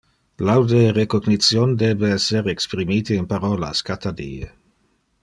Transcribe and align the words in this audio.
Laude 0.47 0.77
e 0.87 0.91
recognition 1.01 1.75
debe 1.83 2.09
esser 2.15 2.45
exprimite 2.55 3.19
in 3.21 3.29
parolas 3.35 3.85
cata 3.87 4.11
die. 4.23 4.47